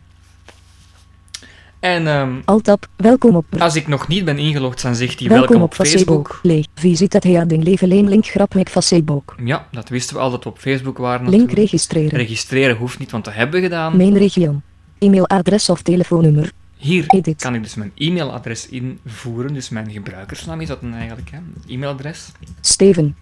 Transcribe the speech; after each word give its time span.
En 1.79 2.07
um, 2.07 2.41
Altap, 2.45 2.87
welkom 2.95 3.35
op. 3.35 3.45
Als 3.59 3.75
ik 3.75 3.87
nog 3.87 4.07
niet 4.07 4.25
ben 4.25 4.37
ingelogd, 4.37 4.81
dan 4.81 4.95
zegt 4.95 5.19
hij 5.19 5.27
welkom, 5.27 5.47
welkom 5.47 5.63
op, 5.63 5.79
op 5.79 5.85
Facebook. 5.87 6.39
Leeg. 6.43 6.65
Visit 6.75 7.13
het 7.13 7.23
heading 7.23 7.63
leven 7.63 7.87
link 7.87 8.25
grap 8.25 8.53
met 8.53 8.69
Facebook. 8.69 9.35
Ja, 9.43 9.67
dat 9.71 9.89
wisten 9.89 10.15
we 10.15 10.21
al 10.21 10.31
dat 10.31 10.43
we 10.43 10.49
op 10.49 10.57
Facebook 10.59 10.97
waren. 10.97 11.29
Link 11.29 11.41
natuurlijk. 11.41 11.59
registreren. 11.59 12.17
Registreren 12.17 12.75
hoeft 12.75 12.99
niet, 12.99 13.11
want 13.11 13.25
dat 13.25 13.33
hebben 13.33 13.55
we 13.55 13.61
gedaan. 13.61 13.97
Mijn 13.97 14.17
region. 14.17 14.61
E-mailadres 14.99 15.69
of 15.69 15.81
telefoonnummer. 15.81 16.51
Hier 16.77 17.03
Edit. 17.07 17.41
kan 17.41 17.55
ik 17.55 17.63
dus 17.63 17.75
mijn 17.75 17.91
e-mailadres 17.95 18.67
invoeren, 18.69 19.53
dus 19.53 19.69
mijn 19.69 19.91
gebruikersnaam 19.91 20.61
is 20.61 20.67
dat 20.67 20.81
dan 20.81 20.93
eigenlijk, 20.93 21.29
hè? 21.31 21.37
e-mailadres. 21.67 22.27
Steven. 22.61 23.15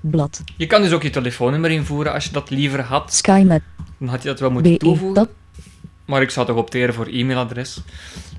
Blad. 0.00 0.42
Je 0.56 0.66
kan 0.66 0.82
dus 0.82 0.92
ook 0.92 1.02
je 1.02 1.10
telefoonnummer 1.10 1.70
invoeren 1.70 2.12
als 2.12 2.24
je 2.24 2.30
dat 2.32 2.50
liever 2.50 2.80
had. 2.80 3.14
SkyMap. 3.14 3.62
Dan 3.98 4.08
had 4.08 4.22
je 4.22 4.28
dat 4.28 4.40
wel 4.40 4.50
moeten 4.50 4.72
BE. 4.72 4.78
toevoegen. 4.78 5.14
Dat. 5.14 5.28
Maar 6.04 6.22
ik 6.22 6.30
zou 6.30 6.46
toch 6.46 6.56
opteren 6.56 6.94
voor 6.94 7.06
e-mailadres. 7.06 7.80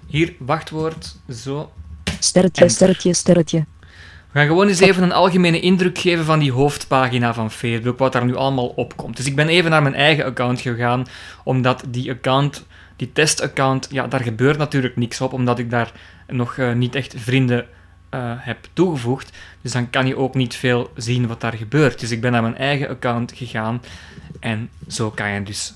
Hier, 0.07 0.33
wachtwoord, 0.39 1.15
zo. 1.29 1.71
Sterretje, 2.19 2.61
Enter. 2.61 2.75
sterretje, 2.75 3.13
sterretje. 3.13 3.65
We 4.31 4.39
gaan 4.39 4.47
gewoon 4.47 4.67
eens 4.67 4.79
even 4.79 5.03
een 5.03 5.11
algemene 5.11 5.59
indruk 5.59 5.97
geven 5.97 6.25
van 6.25 6.39
die 6.39 6.51
hoofdpagina 6.51 7.33
van 7.33 7.51
Facebook, 7.51 7.97
wat 7.97 8.13
daar 8.13 8.25
nu 8.25 8.35
allemaal 8.35 8.67
op 8.67 8.97
komt. 8.97 9.17
Dus 9.17 9.25
ik 9.25 9.35
ben 9.35 9.47
even 9.47 9.69
naar 9.71 9.81
mijn 9.81 9.95
eigen 9.95 10.25
account 10.25 10.61
gegaan, 10.61 11.05
omdat 11.43 11.83
die 11.87 12.11
account, 12.11 12.65
die 12.95 13.11
testaccount, 13.13 13.87
ja, 13.91 14.07
daar 14.07 14.21
gebeurt 14.21 14.57
natuurlijk 14.57 14.95
niks 14.95 15.21
op, 15.21 15.33
omdat 15.33 15.59
ik 15.59 15.69
daar 15.69 15.91
nog 16.27 16.57
eh, 16.57 16.73
niet 16.73 16.95
echt 16.95 17.13
vrienden 17.17 17.65
eh, 18.09 18.33
heb 18.37 18.67
toegevoegd. 18.73 19.37
Dus 19.61 19.71
dan 19.71 19.89
kan 19.89 20.07
je 20.07 20.17
ook 20.17 20.35
niet 20.35 20.55
veel 20.55 20.91
zien 20.95 21.27
wat 21.27 21.41
daar 21.41 21.53
gebeurt. 21.53 21.99
Dus 21.99 22.11
ik 22.11 22.21
ben 22.21 22.31
naar 22.31 22.41
mijn 22.41 22.57
eigen 22.57 22.89
account 22.89 23.31
gegaan 23.35 23.81
en 24.39 24.69
zo 24.87 25.09
kan 25.09 25.29
je 25.29 25.43
dus 25.43 25.73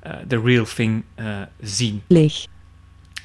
eh, 0.00 0.12
de 0.28 0.40
real 0.40 0.64
thing 0.64 1.04
eh, 1.14 1.40
zien. 1.60 2.02
Leeg. 2.06 2.46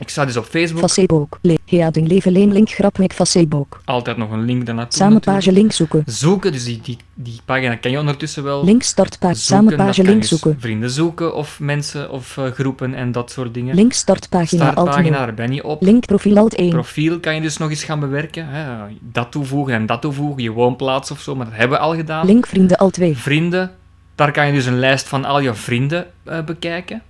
Ik 0.01 0.09
sta 0.09 0.25
dus 0.25 0.37
op 0.37 0.45
Facebook, 0.45 0.89
Facebook. 0.89 1.39
Heading 1.65 2.07
leven 2.07 2.31
link 2.31 2.69
grap 2.69 2.97
met 2.97 3.13
Facebook. 3.13 3.81
altijd 3.85 4.17
nog 4.17 4.31
een 4.31 4.45
link 4.45 4.65
daarnaartoe. 4.65 4.97
Samen 4.97 5.19
page 5.19 5.51
link 5.51 5.71
zoeken. 5.71 6.03
Zoeken, 6.05 6.51
dus 6.51 6.63
die, 6.63 6.79
die, 6.83 6.97
die 7.13 7.39
pagina 7.45 7.75
ken 7.75 7.91
je 7.91 7.99
ondertussen 7.99 8.43
wel. 8.43 8.65
Link 8.65 8.83
startpage. 8.83 9.35
Samen 9.35 9.75
page 9.75 10.01
kan 10.01 10.11
link 10.11 10.23
zoeken. 10.23 10.57
Vrienden 10.59 10.89
zoeken 10.89 11.35
of 11.35 11.59
mensen 11.59 12.11
of 12.11 12.37
eh, 12.37 12.45
groepen 12.45 12.93
en 12.93 13.11
dat 13.11 13.31
soort 13.31 13.53
dingen. 13.53 13.75
Link 13.75 13.93
startpagina 13.93 14.71
Startpagina, 14.71 15.17
0. 15.17 15.25
daar 15.25 15.33
ben 15.33 15.53
je 15.53 15.63
op. 15.63 15.81
Link 15.81 16.05
profiel 16.05 16.37
alt 16.37 16.55
1. 16.55 16.69
Profiel 16.69 17.19
kan 17.19 17.35
je 17.35 17.41
dus 17.41 17.57
nog 17.57 17.69
eens 17.69 17.83
gaan 17.83 17.99
bewerken. 17.99 18.47
Hè. 18.47 18.85
Dat 18.99 19.31
toevoegen 19.31 19.73
en 19.73 19.85
dat 19.85 20.01
toevoegen, 20.01 20.43
je 20.43 20.51
woonplaats 20.51 21.11
of 21.11 21.21
zo, 21.21 21.35
maar 21.35 21.45
dat 21.45 21.55
hebben 21.55 21.77
we 21.77 21.83
al 21.83 21.95
gedaan. 21.95 22.25
Link 22.25 22.47
vrienden 22.47 22.77
alt 22.77 22.93
2. 22.93 23.17
Vrienden, 23.17 23.71
daar 24.15 24.31
kan 24.31 24.47
je 24.47 24.53
dus 24.53 24.65
een 24.65 24.79
lijst 24.79 25.07
van 25.07 25.25
al 25.25 25.39
je 25.39 25.53
vrienden 25.53 26.05
eh, 26.23 26.43
bekijken. 26.43 27.01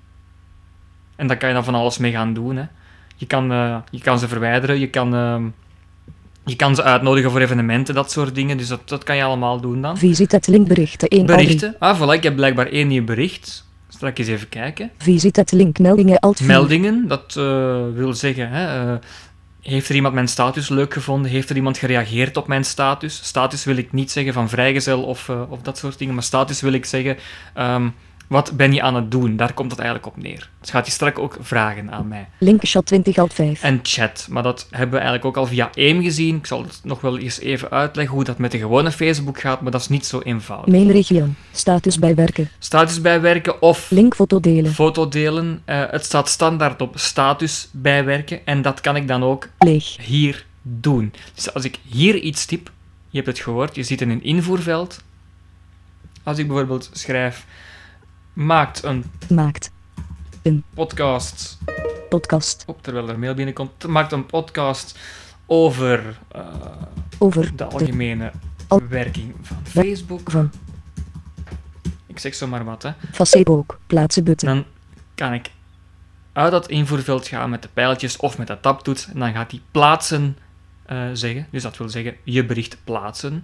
En 1.16 1.28
daar 1.28 1.38
kan 1.38 1.50
je 1.50 1.56
dan 1.56 1.64
van 1.64 1.76
alles 1.76 1.98
mee 1.98 2.12
gaan 2.12 2.34
doen. 2.34 2.56
Hè. 2.56 2.64
Je, 3.22 3.28
kan, 3.28 3.52
eh, 3.52 3.78
je 3.90 4.00
kan 4.02 4.20
ze 4.20 4.28
verwijderen, 4.28 4.80
je 4.80 4.90
kan, 4.90 5.16
ehm, 5.16 5.44
je 6.46 6.56
kan 6.56 6.76
ze 6.76 6.84
uitnodigen 6.84 7.32
voor 7.32 7.40
evenementen, 7.40 7.96
dat 7.96 8.12
soort 8.12 8.36
dingen. 8.36 8.58
Dus 8.58 8.68
dat, 8.68 8.90
dat 8.90 9.04
kan 9.04 9.16
je 9.16 9.24
allemaal 9.24 9.60
doen 9.60 9.82
dan. 9.82 9.98
Visit 9.98 10.32
het 10.32 10.48
link 10.48 10.68
berichten 10.68 11.08
1 11.10 11.20
al 11.20 11.26
3. 11.26 11.38
Berichten. 11.38 11.76
Ah, 11.80 12.02
voilà, 12.02 12.14
ik 12.14 12.24
heb 12.24 12.36
blijkbaar 12.36 12.68
één 12.68 12.88
nieuw 12.88 13.04
bericht. 13.04 13.68
Straks 13.90 14.20
eens 14.20 14.28
even 14.28 14.50
kijken. 14.50 14.92
Visit 14.98 15.36
het 15.36 15.52
link 15.52 15.80
meldingen 15.80 16.20
alt 16.20 16.38
4. 16.38 16.48
Meldingen, 16.48 17.08
dat 17.08 17.36
eh, 17.38 17.84
wil 17.94 18.14
zeggen, 18.14 18.50
hè, 18.50 18.94
eh, 18.94 19.00
heeft 19.62 19.90
er 19.90 19.96
iemand 19.96 20.14
mijn 20.14 20.28
status 20.28 20.70
leuk 20.70 20.94
gevonden? 20.94 21.32
Heeft 21.32 21.50
er 21.50 21.56
iemand 21.56 21.78
gereageerd 21.78 22.38
op 22.38 22.48
mijn 22.48 22.64
status? 22.64 23.20
Status 23.24 23.64
wil 23.64 23.78
ik 23.78 23.92
niet 23.92 24.12
zeggen 24.12 24.34
van 24.34 24.50
vrijgezel 24.50 25.04
of, 25.04 25.30
of 25.50 25.62
dat 25.62 25.78
soort 25.78 25.98
dingen, 25.98 26.14
maar 26.14 26.24
status 26.24 26.62
wil 26.62 26.74
ik 26.74 26.86
zeggen, 26.86 27.18
ehm, 27.54 27.88
wat 28.32 28.52
ben 28.56 28.74
je 28.74 28.82
aan 28.82 28.96
het 28.96 29.12
doen? 29.12 29.36
Daar 29.36 29.54
komt 29.54 29.72
het 29.72 29.80
eigenlijk 29.80 30.16
op 30.16 30.24
neer. 30.24 30.50
Dus 30.60 30.70
gaat 30.70 30.86
hij 30.86 30.92
straks 30.94 31.20
ook 31.20 31.38
vragen 31.42 31.92
aan 31.92 32.08
mij. 32.08 32.28
Link 32.38 32.60
chat 32.64 32.86
20 32.86 33.18
alt 33.18 33.34
5. 33.34 33.64
En 33.64 33.80
chat, 33.84 34.28
maar 34.30 34.44
dat 34.44 34.68
hebben 34.70 34.90
we 34.90 34.96
eigenlijk 34.96 35.26
ook 35.26 35.38
al 35.38 35.46
via 35.48 35.70
AIM 35.76 36.02
gezien. 36.02 36.36
Ik 36.36 36.46
zal 36.46 36.62
het 36.64 36.80
nog 36.84 37.02
wel 37.02 37.18
eens 37.18 37.40
even 37.40 37.70
uitleggen 37.70 38.16
hoe 38.16 38.24
dat 38.24 38.38
met 38.38 38.52
de 38.52 38.58
gewone 38.58 38.92
Facebook 38.92 39.40
gaat, 39.40 39.62
maar 39.62 39.72
dat 39.72 39.82
is 39.82 39.88
niet 39.88 40.06
zo 40.06 40.20
eenvoudig. 40.20 40.68
Mijn 40.68 40.92
region. 40.92 41.36
Status 41.52 42.00
bijwerken. 42.00 42.50
Status 42.60 43.02
bijwerken 43.02 43.62
of 43.62 43.90
Link 43.90 44.16
foto 44.16 44.40
delen. 44.40 44.72
foto 44.72 45.08
delen. 45.08 45.62
Eh, 45.66 45.84
het 45.90 46.06
staat 46.06 46.30
standaard 46.30 46.82
op 46.82 46.94
status 46.98 47.70
bijwerken 47.72 48.46
en 48.46 48.62
dat 48.62 48.82
kan 48.82 48.96
ik 48.96 49.08
dan 49.08 49.24
ook 49.24 49.48
Leeg. 49.60 49.98
hier 50.02 50.46
doen. 50.62 51.14
Dus 51.36 51.54
als 51.54 51.64
ik 51.66 51.80
hier 51.90 52.16
iets 52.16 52.46
typ, 52.46 52.72
je 53.10 53.18
hebt 53.18 53.30
het 53.30 53.40
gehoord, 53.40 53.76
je 53.76 53.84
ziet 53.84 54.02
in 54.02 54.10
een 54.10 54.24
invoerveld. 54.24 55.04
Als 56.24 56.38
ik 56.38 56.48
bijvoorbeeld 56.48 56.90
schrijf, 56.94 57.46
maakt 58.34 58.84
een 58.84 59.04
Maakt. 59.30 59.72
podcast, 60.74 61.58
Podcast. 62.10 62.64
op 62.68 62.84
terwijl 62.84 63.10
er 63.10 63.20
mail 63.20 63.34
binnenkomt, 63.34 63.88
maakt 63.88 64.12
een 64.12 64.26
podcast 64.26 64.98
over 65.46 66.18
eh, 66.32 66.46
Over. 67.18 67.46
de 67.50 67.56
De. 67.56 67.64
algemene 67.66 68.32
Al- 68.68 68.82
werking 68.90 69.36
van 69.42 69.58
Facebook. 69.64 70.32
Van. 70.32 70.52
Ik 72.08 72.20
zeg 72.20 72.36
zomaar 72.36 72.66
wat, 72.66 72.84
hè. 72.84 72.92
Facebook. 73.12 73.80
Plaatsen 73.88 74.24
button. 74.24 74.50
Dan 74.54 74.66
kan 75.16 75.34
ik 75.34 75.52
uit 76.34 76.52
dat 76.52 76.68
invoerveld 76.70 77.28
gaan 77.28 77.50
met 77.50 77.62
de 77.62 77.70
pijltjes 77.74 78.18
of 78.18 78.38
met 78.38 78.48
de 78.48 78.60
tabtoets. 78.60 79.08
En 79.08 79.20
dan 79.20 79.34
gaat 79.34 79.52
hij 79.52 79.62
plaatsen 79.72 80.38
eh, 80.86 81.10
zeggen. 81.14 81.48
Dus 81.52 81.64
dat 81.64 81.78
wil 81.78 81.90
zeggen 81.90 82.16
je 82.24 82.46
bericht 82.46 82.78
plaatsen. 82.84 83.44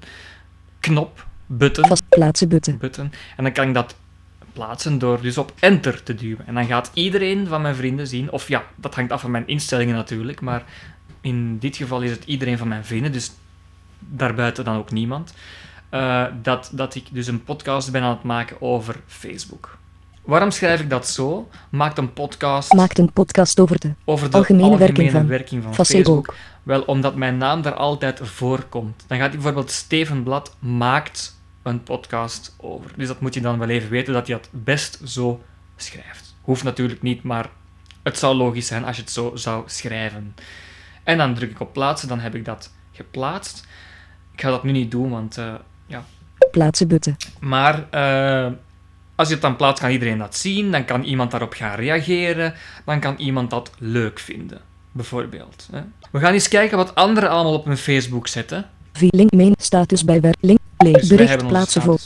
Knop, 0.80 1.26
button, 1.46 1.88
Vast 1.88 2.10
plaatsen 2.10 2.50
button. 2.50 2.78
button. 2.78 3.12
En 3.38 3.44
dan 3.44 3.54
kan 3.54 3.68
ik 3.68 3.74
dat 3.74 3.96
plaatsen 4.58 5.00
door 5.00 5.22
dus 5.22 5.38
op 5.38 5.52
enter 5.60 6.04
te 6.04 6.16
duwen. 6.16 6.48
En 6.48 6.54
dan 6.54 6.66
gaat 6.66 6.92
iedereen 6.94 7.48
van 7.48 7.62
mijn 7.62 7.76
vrienden 7.76 8.08
zien, 8.08 8.32
of 8.32 8.48
ja, 8.48 8.64
dat 8.76 8.96
hangt 8.96 9.12
af 9.12 9.22
van 9.22 9.32
mijn 9.32 9.48
instellingen 9.48 9.96
natuurlijk, 9.96 10.42
maar 10.42 10.64
in 11.22 11.58
dit 11.60 11.76
geval 11.76 12.02
is 12.02 12.12
het 12.12 12.24
iedereen 12.26 12.58
van 12.58 12.68
mijn 12.68 12.86
vrienden, 12.86 13.12
dus 13.12 13.32
daarbuiten 14.00 14.64
dan 14.66 14.78
ook 14.78 14.92
niemand, 14.92 15.34
eh, 15.90 16.26
dat, 16.42 16.70
dat 16.74 16.96
ik 16.96 17.06
dus 17.12 17.28
een 17.28 17.44
podcast 17.44 17.92
ben 17.92 18.02
aan 18.02 18.10
het 18.10 18.24
maken 18.24 18.62
over 18.62 18.96
Facebook. 19.08 19.78
Waarom 20.24 20.52
schrijf 20.52 20.80
ik 20.82 20.90
dat 20.90 21.08
zo? 21.08 21.50
Maakt 21.70 21.98
een 21.98 22.14
podcast 22.14 22.74
Maakt 22.74 22.98
een 22.98 23.12
podcast 23.12 23.60
over 23.60 23.80
de 23.80 23.94
over 24.06 24.30
de 24.32 24.38
algemene 24.38 24.64
algemene, 24.64 24.86
werking 24.94 25.12
van- 25.12 25.28
werking 25.28 25.64
van 25.64 25.74
van 25.74 25.86
Facebook. 25.86 26.26
Facebook. 26.26 26.36
Wel, 26.64 26.82
omdat 26.82 27.16
mijn 27.16 27.38
naam 27.38 27.62
daar 27.62 27.74
altijd 27.74 28.20
voorkomt. 28.24 29.04
Dan 29.08 29.18
gaat 29.18 29.32
bijvoorbeeld 29.32 29.72
Steven 29.72 30.24
Blad 30.24 30.56
maakt 30.60 31.37
een 31.68 31.84
podcast 31.84 32.56
over. 32.58 32.92
Dus 32.96 33.08
dat 33.08 33.22
moet 33.22 33.34
je 33.34 33.42
dan 33.42 33.60
wel 33.60 33.70
even 33.70 33.90
weten, 33.90 34.14
dat 34.14 34.28
hij 34.28 34.36
dat 34.36 34.50
best 34.52 35.00
zo 35.06 35.42
schrijft. 35.76 36.36
Hoeft 36.42 36.64
natuurlijk 36.64 37.02
niet, 37.02 37.24
maar 37.24 37.50
het 38.04 38.18
zou 38.18 38.36
logisch 38.36 38.68
zijn 38.68 38.86
als 38.86 38.96
je 38.96 39.02
het 39.02 39.12
zo 39.12 39.36
zou 39.36 39.64
schrijven. 39.66 40.36
En 41.04 41.18
dan 41.18 41.34
druk 41.34 41.52
ik 41.52 41.60
op 41.60 41.74
plaatsen, 41.74 42.08
dan 42.08 42.20
heb 42.20 42.36
ik 42.36 42.46
dat 42.46 42.74
geplaatst. 42.92 43.68
Ik 44.34 44.42
ga 44.42 44.50
dat 44.50 44.64
nu 44.64 44.72
niet 44.72 44.92
doen, 44.92 45.10
want 45.10 45.38
eh, 45.38 45.54
ja, 45.86 46.04
plaatsen 46.52 46.88
button. 46.88 47.16
maar 47.40 47.90
eh, 47.90 48.52
als 49.18 49.28
je 49.28 49.34
het 49.34 49.44
dan 49.44 49.56
plaatst, 49.56 49.82
kan 49.82 49.92
iedereen 49.92 50.18
dat 50.18 50.36
zien. 50.36 50.72
Dan 50.72 50.86
kan 50.86 51.04
iemand 51.04 51.32
daarop 51.32 51.54
gaan 51.54 51.76
reageren. 51.76 52.54
Dan 52.86 53.00
kan 53.00 53.16
iemand 53.18 53.50
dat 53.50 53.72
leuk 53.78 54.20
vinden, 54.20 54.62
bijvoorbeeld. 54.92 55.68
Hè. 55.72 55.82
We 56.12 56.20
gaan 56.20 56.34
eens 56.34 56.48
kijken 56.48 56.78
wat 56.78 56.96
anderen 56.96 57.30
allemaal 57.30 57.54
op 57.54 57.66
hun 57.66 57.78
Facebook 57.78 58.28
zetten. 58.28 58.70
Link 59.00 59.32
main 59.32 59.54
status. 59.58 60.04
Link 60.04 60.36
Leeg. 60.40 60.58
Dus 60.78 61.08
Bericht 61.08 61.48
plaatsen 61.48 61.82
voor. 61.82 62.00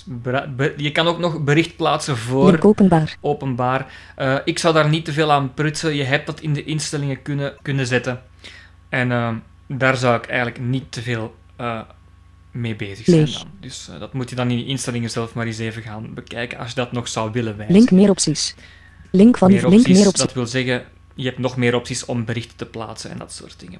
je 0.77 0.91
kan 0.91 1.07
ook 1.07 1.19
nog 1.19 1.44
bericht 1.44 1.75
plaatsen 1.75 2.18
voor 2.18 2.51
Link 2.51 2.65
openbaar. 2.65 3.18
openbaar. 3.21 3.94
Eh, 4.15 4.38
ik 4.45 4.59
zou 4.59 4.73
daar 4.73 4.89
niet 4.89 5.06
te 5.06 5.13
veel 5.13 5.31
aan 5.31 5.53
prutsen. 5.53 5.95
Je 5.95 6.03
hebt 6.03 6.25
dat 6.25 6.39
in 6.39 6.53
de 6.53 6.63
instellingen 6.63 7.21
kunnen, 7.21 7.53
kunnen 7.62 7.88
zetten. 7.88 8.21
En 8.89 9.12
eh, 9.12 9.35
daar 9.68 9.97
zou 9.97 10.15
ik 10.18 10.25
eigenlijk 10.25 10.59
niet 10.59 10.91
te 10.91 11.01
veel 11.01 11.35
eh, 11.56 11.81
mee 12.51 12.75
bezig 12.75 13.06
zijn 13.06 13.25
dan. 13.25 13.47
Dus 13.59 13.89
eh, 13.89 14.00
dat 14.00 14.13
moet 14.13 14.29
je 14.29 14.35
dan 14.35 14.50
in 14.50 14.57
die 14.57 14.65
instellingen 14.65 15.09
zelf 15.09 15.33
maar 15.33 15.45
eens 15.45 15.57
even 15.57 15.81
gaan 15.81 16.13
bekijken 16.13 16.57
als 16.57 16.69
je 16.69 16.75
dat 16.75 16.91
nog 16.91 17.07
zou 17.07 17.31
willen 17.31 17.57
wijzigen. 17.57 17.79
Link 17.79 17.91
meer 17.91 18.09
opties. 18.09 18.56
Link 19.09 19.38
van 19.38 19.51
meer 19.51 19.68
link 19.68 19.88
meer 19.88 20.07
opties. 20.07 20.21
dat 20.21 20.33
wil 20.33 20.45
zeggen, 20.45 20.83
je 21.15 21.25
hebt 21.25 21.38
nog 21.38 21.57
meer 21.57 21.75
opties 21.75 22.06
om 22.06 22.25
berichten 22.25 22.57
te 22.57 22.65
plaatsen 22.65 23.12
en 23.12 23.18
dat 23.18 23.33
soort 23.33 23.59
dingen. 23.59 23.79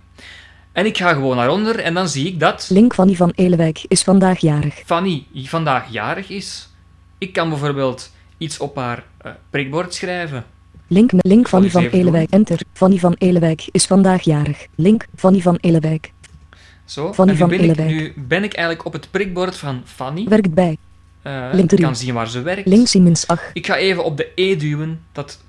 En 0.72 0.86
ik 0.86 0.98
ga 0.98 1.14
gewoon 1.14 1.36
naar 1.36 1.50
onder 1.50 1.80
en 1.80 1.94
dan 1.94 2.10
zie 2.10 2.28
ik 2.28 2.40
dat 2.40 2.68
Link 2.70 2.94
van 2.94 3.10
Ivan 3.10 3.32
Elewijk 3.36 3.86
is 3.88 4.04
vandaag 4.04 4.40
jarig. 4.40 4.82
Fanny 4.86 5.26
vandaag 5.34 5.92
jarig 5.92 6.30
is. 6.30 6.70
Ik 7.18 7.34
kan 7.34 7.50
bijvoorbeeld 7.50 8.12
iets 8.38 8.60
op 8.60 8.76
haar 8.76 9.04
eh, 9.18 9.32
prikbord 9.50 9.94
schrijven. 9.94 10.46
Link 10.88 11.12
link 11.18 11.48
van 11.48 11.64
ik 11.66 11.74
eens 11.74 11.84
even 11.84 12.00
Elewijk. 12.00 12.30
Enter. 12.30 12.60
Van 12.74 12.92
Ivan 12.92 13.16
Elewijk 13.18 13.68
is 13.72 13.86
vandaag 13.86 14.22
jarig. 14.22 14.68
Link 14.76 15.06
van 15.16 15.34
Ivan 15.34 15.58
Elewijk. 15.62 16.12
Zo, 16.86 17.14
Fanny 17.14 17.32
en 17.32 17.38
nu 17.38 17.42
van 17.42 17.50
ben, 17.50 17.60
ik, 17.60 17.64
Elewijk. 17.64 17.90
nu 17.90 18.14
ben 18.28 18.44
ik 18.44 18.54
eigenlijk 18.54 18.86
op 18.86 18.94
het 18.94 19.08
prikbord 19.12 19.58
van 19.58 19.82
Fanny. 19.86 20.26
Werkt 20.28 20.54
bij. 20.54 20.78
Link 21.52 21.72
ik 21.72 21.82
kan 21.82 21.96
zien 21.96 22.14
waar 22.14 22.30
ze 22.30 22.42
werkt. 22.42 22.68
Link 22.68 22.88
Siemens 22.88 23.28
8. 23.28 23.44
Ik 23.54 23.66
ga 23.66 23.76
even 23.76 24.04
op 24.04 24.18
de 24.18 24.32
E 24.36 24.56
duwen. 24.56 25.02
Dat 25.12 25.40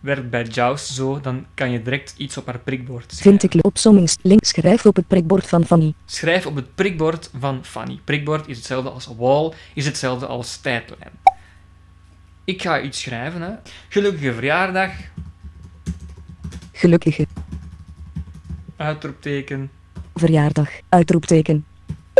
werkt 0.00 0.30
bij 0.30 0.44
Jaws 0.44 0.94
zo. 0.94 1.20
Dan 1.20 1.46
kan 1.54 1.70
je 1.70 1.82
direct 1.82 2.14
iets 2.16 2.36
op 2.36 2.46
haar 2.46 2.58
prikbord 2.58 3.12
schrijven. 3.12 3.40
Vind 3.40 3.54
ik 3.54 3.64
opsommings. 3.64 4.16
Link 4.22 4.44
schrijf 4.44 4.86
op 4.86 4.96
het 4.96 5.06
prikbord 5.06 5.46
van 5.48 5.64
Fanny. 5.64 5.94
Schrijf 6.04 6.46
op 6.46 6.54
het 6.54 6.74
prikbord 6.74 7.30
van 7.38 7.64
Fanny. 7.64 8.00
Prikbord 8.04 8.48
is 8.48 8.56
hetzelfde 8.56 8.90
als 8.90 9.08
wall, 9.16 9.52
is 9.74 9.84
hetzelfde 9.86 10.26
als 10.26 10.56
tijdlijn. 10.56 11.12
Ik 12.44 12.62
ga 12.62 12.80
iets 12.80 13.00
schrijven. 13.00 13.42
Hè. 13.42 13.50
Gelukkige 13.88 14.32
verjaardag, 14.32 14.90
Gelukkige 16.72 17.26
uitroepteken. 18.76 19.70
verjaardag. 20.14 20.68
Uitroepteken. 20.88 21.64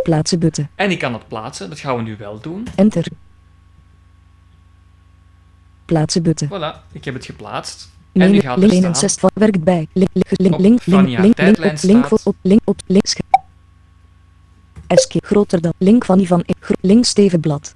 Plaatsen 0.03 0.39
butten. 0.39 0.71
En 0.75 0.91
ik 0.91 0.99
kan 0.99 1.13
het 1.13 1.29
plaatsen, 1.29 1.69
dat 1.69 1.79
gaan 1.79 1.97
we 1.97 2.03
nu 2.03 2.17
wel 2.17 2.41
doen. 2.41 2.67
Enter. 2.77 3.07
Plaatsen 5.89 6.23
butten. 6.23 6.49
Voilà, 6.49 6.93
ik 6.93 7.05
heb 7.05 7.15
het 7.15 7.25
geplaatst. 7.25 7.89
En 8.13 8.31
nu 8.31 8.41
gaat 8.41 8.57
er 8.63 8.69
link 8.69 8.73
staan 8.73 8.91
61 8.91 9.21
van 9.21 9.31
werkt 9.35 9.65
bij. 9.65 9.87
Link, 9.93 10.11
link, 10.15 10.59
link, 10.59 10.85
link, 10.85 11.19
link, 11.19 11.39
link, 11.39 11.83
link, 11.83 12.27
op, 12.27 12.37
link, 12.43 12.61
op, 12.65 12.81
link, 12.87 13.07
SK, 14.89 15.15
groter 15.21 15.61
dan, 15.61 15.73
link 15.79 16.05
van 16.05 16.19
Ivan, 16.19 16.43
E- 16.47 16.75
link 16.81 17.05
Stevenblad. 17.05 17.75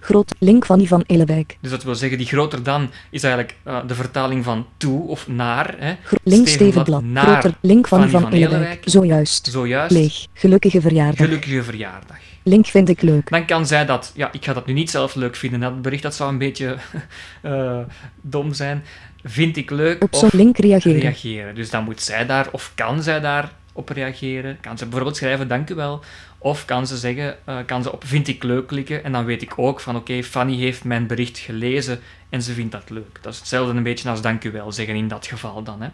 Groot, 0.00 0.34
link 0.38 0.64
van 0.64 0.80
Ivan 0.80 1.04
Elewijk. 1.06 1.58
Dus 1.60 1.70
dat 1.70 1.82
wil 1.82 1.94
zeggen, 1.94 2.18
die 2.18 2.26
groter 2.26 2.62
dan 2.62 2.90
is 3.10 3.22
eigenlijk 3.22 3.56
eh, 3.62 3.78
de 3.86 3.94
vertaling 3.94 4.44
van 4.44 4.66
toe 4.76 5.06
of 5.06 5.28
naar. 5.28 5.74
Hè. 5.78 5.94
Link 6.22 6.48
Stevenblad 6.48 7.02
naar 7.02 7.24
groter, 7.24 7.54
link 7.60 7.88
van 7.88 7.98
Fanny 7.98 8.10
Ivan 8.10 8.22
van 8.22 8.32
Elewijk. 8.32 8.60
Elewijk. 8.60 8.82
Zojuist. 8.84 9.46
Zojuist. 9.46 9.92
Leeg, 9.92 10.26
gelukkige 10.32 10.80
verjaardag. 10.80 11.26
Gelukkige 11.26 11.62
verjaardag. 11.62 12.18
Link 12.46 12.66
vind 12.66 12.88
ik 12.88 13.02
leuk. 13.02 13.30
Dan 13.30 13.46
kan 13.46 13.66
zij 13.66 13.86
dat, 13.86 14.12
ja, 14.14 14.32
ik 14.32 14.44
ga 14.44 14.52
dat 14.52 14.66
nu 14.66 14.72
niet 14.72 14.90
zelf 14.90 15.14
leuk 15.14 15.36
vinden. 15.36 15.60
Dat 15.60 15.82
bericht 15.82 16.02
dat 16.02 16.14
zou 16.14 16.30
een 16.32 16.38
beetje 16.38 16.76
eh, 17.42 17.78
dom 18.20 18.52
zijn. 18.52 18.84
Vind 19.24 19.56
ik 19.56 19.70
leuk 19.70 20.02
Op 20.02 20.14
zo'n 20.14 20.28
link 20.32 20.58
reageren. 20.58 21.00
reageren. 21.00 21.54
Dus 21.54 21.70
dan 21.70 21.84
moet 21.84 22.00
zij 22.02 22.26
daar, 22.26 22.48
of 22.52 22.72
kan 22.74 23.02
zij 23.02 23.20
daar 23.20 23.52
op 23.72 23.88
reageren? 23.88 24.58
Kan 24.60 24.78
ze 24.78 24.84
bijvoorbeeld 24.84 25.16
schrijven, 25.16 25.48
dank 25.48 25.70
u 25.70 25.74
wel. 25.74 26.00
Of 26.38 26.64
kan 26.64 26.86
ze 26.86 26.96
zeggen, 26.96 27.36
eh, 27.44 27.56
kan 27.66 27.82
ze 27.82 27.92
op 27.92 28.04
vind 28.06 28.28
ik 28.28 28.42
leuk 28.42 28.66
klikken. 28.66 29.04
En 29.04 29.12
dan 29.12 29.24
weet 29.24 29.42
ik 29.42 29.52
ook 29.56 29.80
van, 29.80 29.96
oké, 29.96 30.22
Fanny 30.22 30.56
heeft 30.56 30.84
mijn 30.84 31.06
bericht 31.06 31.38
gelezen 31.38 32.00
en 32.28 32.42
ze 32.42 32.52
vindt 32.52 32.72
dat 32.72 32.90
leuk. 32.90 33.18
Dat 33.20 33.32
is 33.32 33.38
hetzelfde 33.38 33.74
een 33.76 33.82
beetje 33.82 34.08
als 34.08 34.22
dank 34.22 34.44
u 34.44 34.50
wel 34.52 34.72
zeggen 34.72 34.94
in 34.94 35.08
dat 35.08 35.26
geval 35.26 35.62
dan, 35.62 35.82
hè. 35.82 35.88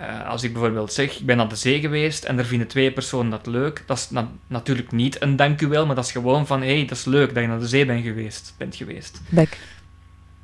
Eh, 0.00 0.28
als 0.28 0.42
ik 0.42 0.52
bijvoorbeeld 0.52 0.92
zeg, 0.92 1.18
ik 1.18 1.26
ben 1.26 1.40
aan 1.40 1.48
de 1.48 1.56
zee 1.56 1.80
geweest 1.80 2.24
en 2.24 2.38
er 2.38 2.44
vinden 2.44 2.66
twee 2.68 2.92
personen 2.92 3.30
dat 3.30 3.46
leuk, 3.46 3.82
dat 3.86 3.96
is 3.96 4.10
na- 4.10 4.30
natuurlijk 4.46 4.92
niet 4.92 5.22
een 5.22 5.36
dank 5.36 5.60
u 5.60 5.66
wel, 5.66 5.86
maar 5.86 5.94
dat 5.94 6.04
is 6.04 6.12
gewoon 6.12 6.46
van, 6.46 6.60
hé, 6.60 6.74
hey, 6.76 6.84
dat 6.86 6.96
is 6.96 7.04
leuk 7.04 7.34
dat 7.34 7.42
je 7.42 7.48
naar 7.48 7.58
de 7.58 7.68
zee 7.68 7.86
bent 7.86 8.04
geweest. 8.04 8.54
Bent 8.58 8.76
geweest. 8.76 9.20
Back. 9.28 9.48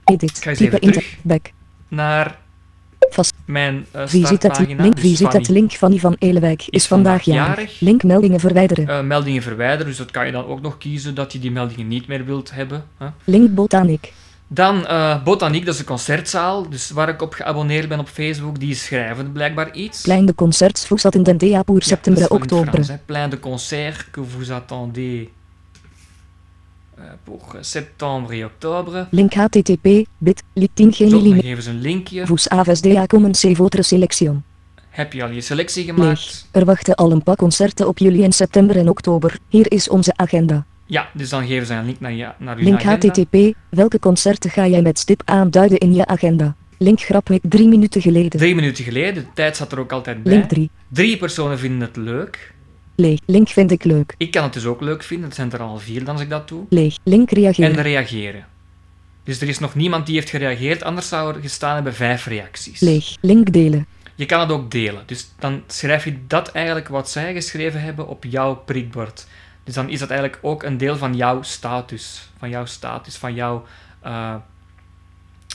Edit. 0.04 0.38
ga 0.42 0.50
eens 0.50 0.58
Type 0.58 0.78
even 0.78 0.92
terug. 0.92 1.16
Back. 1.22 1.50
Naar 1.88 2.38
Vast. 2.98 3.34
mijn 3.44 3.86
het? 3.90 4.10
startpagina. 4.10 4.82
Link, 4.82 4.94
dus 5.00 5.18
wie 5.18 5.28
het? 5.28 5.48
Link 5.48 5.72
van 5.72 5.92
Ivan 5.92 6.16
Elewijk 6.18 6.66
is, 6.66 6.86
vandaag 6.86 7.22
jarig. 7.24 7.80
Link 7.80 8.02
meldingen 8.02 8.40
verwijderen. 8.40 8.88
Eh, 8.88 9.00
meldingen 9.00 9.42
verwijderen, 9.42 9.86
dus 9.86 9.96
dat 9.96 10.10
kan 10.10 10.26
je 10.26 10.32
dan 10.32 10.46
ook 10.46 10.60
nog 10.60 10.78
kiezen 10.78 11.14
dat 11.14 11.32
je 11.32 11.38
die 11.38 11.50
meldingen 11.50 11.88
niet 11.88 12.06
meer 12.06 12.24
wilt 12.24 12.50
hebben. 12.52 12.84
Link 13.24 13.54
botaniek. 13.54 14.12
Dan 14.48 14.86
eh, 14.86 15.22
Botaniek, 15.22 15.64
dat 15.64 15.74
is 15.74 15.80
een 15.80 15.86
concertzaal, 15.86 16.68
dus 16.68 16.90
waar 16.90 17.08
ik 17.08 17.22
op 17.22 17.32
geabonneerd 17.32 17.88
ben 17.88 17.98
op 17.98 18.08
Facebook, 18.08 18.60
die 18.60 18.74
schrijven 18.74 19.32
blijkbaar 19.32 19.74
iets. 19.74 20.02
Plein 20.02 20.26
de 20.26 20.34
concerts 20.34 20.90
in 21.10 21.22
den 21.22 21.38
DA 21.38 21.62
pour 21.62 21.78
Ja, 21.78 21.86
septembre 21.86 22.22
in 22.22 22.28
het 22.32 22.42
oktober. 22.42 22.72
Frans, 22.72 22.88
hè. 22.88 22.96
Plein 23.06 23.30
de 23.30 23.40
concerts 23.40 24.10
que 24.10 24.22
vous 24.22 24.50
attendez 24.50 25.28
eh, 26.96 27.04
pour 27.24 27.56
septembre 27.60 28.34
et 28.34 28.44
octobre. 28.44 29.06
Link 29.10 29.34
http 29.34 30.06
bit 30.18 30.42
lit 30.52 30.70
10 30.74 30.92
Zo, 30.92 31.04
dan 31.04 31.20
genili 31.20 31.40
geven 31.40 31.62
ze 31.62 31.70
een 31.70 31.80
linkje. 31.80 32.26
vous 32.26 32.48
avsda 32.48 33.06
commencez 33.06 33.56
votre 33.56 33.82
sélection. 33.82 34.44
Heb 34.88 35.12
je 35.12 35.22
al 35.22 35.30
je 35.30 35.40
selectie 35.40 35.84
gemaakt? 35.84 36.46
Er 36.50 36.64
wachten 36.64 36.94
al 36.94 37.10
een 37.10 37.22
paar 37.22 37.36
concerten 37.36 37.88
op 37.88 37.98
juli 37.98 38.24
en 38.24 38.32
september 38.32 38.76
en 38.76 38.88
oktober. 38.88 39.38
Hier 39.48 39.72
is 39.72 39.88
onze 39.88 40.12
agenda. 40.16 40.66
Ja, 40.86 41.08
dus 41.12 41.28
dan 41.28 41.46
geven 41.46 41.66
ze 41.66 41.74
een 41.74 41.84
link 41.84 42.00
naar, 42.00 42.12
je, 42.12 42.28
naar 42.38 42.56
Link 42.56 42.84
agenda. 42.84 43.08
http 43.08 43.56
welke 43.68 43.98
concerten 43.98 44.50
ga 44.50 44.66
jij 44.66 44.82
met 44.82 44.98
stip 44.98 45.22
aanduiden 45.24 45.78
in 45.78 45.94
je 45.94 46.06
agenda. 46.06 46.56
Link 46.78 47.00
grapweek 47.00 47.42
drie 47.42 47.68
minuten 47.68 48.00
geleden. 48.00 48.38
Drie 48.40 48.54
minuten 48.54 48.84
geleden, 48.84 49.14
de 49.14 49.32
tijd 49.34 49.56
zat 49.56 49.72
er 49.72 49.78
ook 49.78 49.92
altijd 49.92 50.22
bij. 50.22 50.32
Link 50.32 50.48
3. 50.48 50.70
Drie 50.88 51.16
personen 51.16 51.58
vinden 51.58 51.80
het 51.80 51.96
leuk. 51.96 52.54
Leeg. 52.94 53.20
Link 53.26 53.48
vind 53.48 53.70
ik 53.70 53.84
leuk. 53.84 54.14
Ik 54.16 54.30
kan 54.30 54.42
het 54.42 54.52
dus 54.52 54.64
ook 54.64 54.80
leuk 54.80 55.02
vinden, 55.02 55.26
het 55.26 55.36
zijn 55.36 55.52
er 55.52 55.60
al 55.60 55.78
vier 55.78 56.04
dan 56.04 56.14
als 56.14 56.22
ik 56.22 56.30
dat 56.30 56.48
doe. 56.48 56.64
Leeg. 56.68 56.96
Link 57.02 57.30
reageren. 57.30 57.76
En 57.76 57.82
reageren. 57.82 58.46
Dus 59.24 59.40
er 59.40 59.48
is 59.48 59.58
nog 59.58 59.74
niemand 59.74 60.06
die 60.06 60.14
heeft 60.14 60.30
gereageerd, 60.30 60.82
anders 60.82 61.08
zou 61.08 61.34
er 61.34 61.40
gestaan 61.40 61.74
hebben 61.74 61.94
vijf 61.94 62.26
reacties. 62.26 62.80
Leeg. 62.80 63.16
Link 63.20 63.52
delen. 63.52 63.86
Je 64.14 64.26
kan 64.26 64.40
het 64.40 64.50
ook 64.50 64.70
delen. 64.70 65.02
Dus 65.06 65.28
dan 65.38 65.62
schrijf 65.66 66.04
je 66.04 66.14
dat 66.26 66.52
eigenlijk 66.52 66.88
wat 66.88 67.10
zij 67.10 67.32
geschreven 67.32 67.80
hebben 67.80 68.08
op 68.08 68.24
jouw 68.24 68.54
prikbord. 68.54 69.26
Dus 69.66 69.74
dan 69.74 69.88
is 69.88 69.98
dat 69.98 70.10
eigenlijk 70.10 70.38
ook 70.42 70.62
een 70.62 70.76
deel 70.76 70.96
van 70.96 71.16
jouw 71.16 71.42
status. 71.42 72.30
Van 72.38 72.48
jouw 72.48 72.64
status, 72.64 73.16
van 73.16 73.34
jouw 73.34 73.64
eh, 74.00 74.34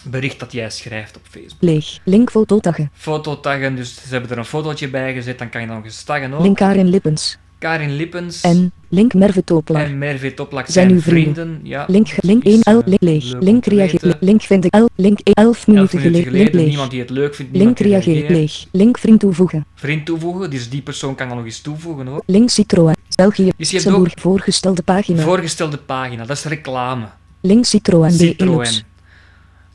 bericht 0.03 0.39
dat 0.39 0.51
jij 0.51 0.69
schrijft 0.69 1.15
op 1.15 1.21
Facebook. 1.29 1.61
Leeg. 1.61 1.99
Link 2.03 2.31
fototaggen. 2.31 2.91
Fototaggen, 2.93 3.75
dus 3.75 3.95
ze 3.95 4.11
hebben 4.11 4.31
er 4.31 4.37
een 4.37 4.45
fotootje 4.45 4.89
bij 4.89 5.13
gezet, 5.13 5.39
dan 5.39 5.49
kan 5.49 5.61
je 5.61 5.67
dan 5.67 5.75
nog 5.75 5.85
eens 5.85 6.03
taggen 6.03 6.33
ook. 6.33 6.41
Link 6.41 6.59
Lippens. 6.59 7.37
Karin 7.61 7.95
Lippens 7.95 8.41
En 8.41 8.71
Link 8.89 9.13
Merve 9.13 9.43
Toplaar. 9.43 9.85
en 9.85 9.97
Merve 9.97 10.33
Toplak 10.33 10.67
Zijn 10.67 10.73
zijn, 10.87 10.91
uw 10.97 11.01
vrienden. 11.01 11.33
vrienden. 11.33 11.59
Ja, 11.63 11.85
Link, 11.87 12.07
link 12.21 12.43
is, 12.43 12.61
1 12.63 12.75
L, 12.77 12.81
link 12.85 13.01
leeg. 13.01 13.33
Link 13.39 13.65
weten. 13.65 14.17
Link 14.19 14.41
vind 14.41 14.65
ik 14.65 14.75
L, 14.75 14.85
link 14.95 15.19
11 15.19 15.45
Elf 15.45 15.67
minuten 15.67 15.99
geleden. 15.99 16.31
Link 16.31 16.53
leeg. 16.53 16.67
niemand 16.67 16.91
die 16.91 16.99
het 16.99 17.09
leuk 17.09 17.35
vindt, 17.35 17.55
Link 17.55 17.79
reageert 17.79 18.29
leeg. 18.29 18.65
Link 18.71 18.97
vriend 18.97 19.19
toevoegen. 19.19 19.65
Vriend 19.75 20.05
toevoegen, 20.05 20.49
dus 20.49 20.69
die 20.69 20.81
persoon 20.81 21.15
kan 21.15 21.27
dan 21.27 21.37
nog 21.37 21.45
eens 21.45 21.59
toevoegen 21.61 22.07
ook. 22.07 22.23
Link 22.25 22.49
Citroën. 22.49 22.95
België. 23.15 23.51
Dus 23.57 23.69
je 23.69 23.75
Luxemburg. 23.75 24.13
Voorgestelde 24.19 24.81
pagina. 24.81 25.21
Voorgestelde 25.21 25.77
pagina, 25.77 26.25
dat 26.25 26.37
is 26.37 26.43
reclame. 26.43 27.05
Link 27.41 27.65
Citroën. 27.65 28.11
Citroën. 28.11 28.67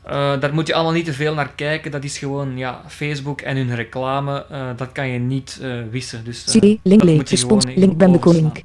Eh, 0.07 0.39
daar 0.39 0.53
moet 0.53 0.67
je 0.67 0.73
allemaal 0.73 0.93
niet 0.93 1.05
te 1.05 1.13
veel 1.13 1.33
naar 1.33 1.51
kijken. 1.55 1.91
Dat 1.91 2.03
is 2.03 2.17
gewoon 2.17 2.57
ja, 2.57 2.81
Facebook 2.87 3.41
en 3.41 3.57
hun 3.57 3.75
reclame. 3.75 4.45
eh, 4.49 4.67
dat 4.75 4.91
kan 4.91 5.07
je 5.07 5.19
niet 5.19 5.59
eh, 5.61 5.71
wissen. 5.91 6.23
Dus. 6.23 6.57
Link 6.83 7.03
je 7.03 7.23
Respons. 7.29 7.65
Link 7.75 7.97
ben 7.97 8.11
de 8.11 8.19
koning. 8.19 8.63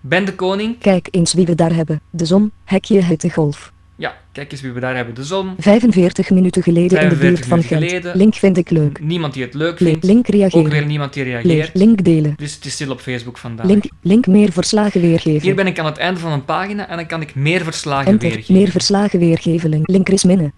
Ben 0.00 0.24
de 0.24 0.34
koning. 0.34 0.78
Kijk 0.78 1.08
eens 1.10 1.34
wie 1.34 1.46
we 1.46 1.54
daar 1.54 1.74
hebben. 1.74 2.00
De 2.10 2.24
zon. 2.26 2.50
Hekje 2.64 3.04
hitte 3.04 3.30
golf. 3.30 3.72
Ja, 3.96 4.16
kijk 4.32 4.52
eens 4.52 4.60
wie 4.60 4.72
we 4.72 4.80
daar 4.80 4.96
hebben. 4.96 5.14
De 5.14 5.24
zon. 5.24 5.54
45 5.58 6.30
minuten 6.30 6.62
geleden 6.62 7.00
in 7.00 7.08
de 7.08 7.14
45 7.16 7.20
buurt 7.28 7.46
van 7.46 7.62
Gent. 7.62 7.90
geleden. 7.90 8.16
Link 8.16 8.34
vind 8.34 8.56
ik 8.56 8.70
leuk. 8.70 9.00
Niemand 9.00 9.34
die 9.34 9.42
het 9.42 9.54
leuk 9.54 9.80
Le- 9.80 9.86
vindt. 9.88 10.04
link 10.04 10.18
Ook 10.18 10.26
weer 10.32 10.40
reageren. 10.50 10.86
niemand 10.86 11.12
die 11.12 11.22
reageert. 11.22 11.70
Link 11.74 12.04
delen. 12.04 12.34
Dus 12.36 12.54
het 12.54 12.64
is 12.64 12.72
stil 12.72 12.90
op 12.90 13.00
Facebook 13.00 13.38
vandaag. 13.38 13.66
Link, 13.66 13.84
link 14.02 14.26
meer 14.26 14.52
verslagen 14.52 15.00
weergeven. 15.00 15.40
Hier 15.42 15.54
ben 15.54 15.66
ik 15.66 15.78
aan 15.78 15.86
het 15.86 15.98
einde 15.98 16.20
van 16.20 16.32
een 16.32 16.44
pagina 16.44 16.88
en 16.88 16.96
dan 16.96 17.06
kan 17.06 17.20
ik 17.20 17.34
meer 17.34 17.62
verslagen 17.64 18.12
Enter. 18.12 18.28
weergeven. 18.28 18.54
Meer 18.54 18.68
verslagen 18.70 19.18
weergeven. 19.18 19.70
Link- 19.70 19.88
Link 19.88 20.06
Chris 20.06 20.24
Minne. 20.24 20.52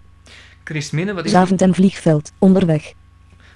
Chris 0.65 0.91
Minne, 0.91 1.13
wat 1.13 1.25
is 1.25 1.31
die? 1.31 1.39
Zavend 1.39 1.61
en 1.61 1.73
vliegveld. 1.73 2.31
Onderweg. 2.39 2.93